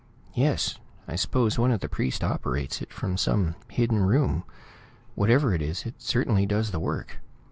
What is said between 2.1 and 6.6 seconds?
operates it from some hidden room. Whatever it is, it certainly